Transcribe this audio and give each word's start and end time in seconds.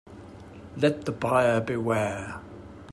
Let 0.77 1.05
the 1.05 1.11
buyer 1.11 1.61
beware. 1.61 2.41